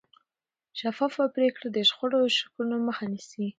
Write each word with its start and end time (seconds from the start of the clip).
شفافه 0.79 1.23
پرېکړې 1.35 1.69
د 1.71 1.77
شخړو 1.89 2.17
او 2.23 2.29
شکونو 2.37 2.75
مخه 2.87 3.05
نیسي 3.11 3.45